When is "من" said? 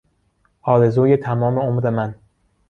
1.89-2.15